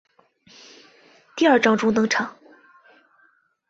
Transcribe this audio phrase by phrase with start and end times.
[1.37, 2.35] 第二章中登场。